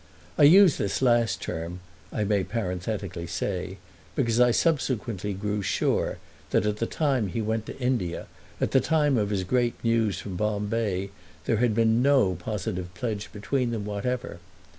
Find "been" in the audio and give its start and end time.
11.75-12.01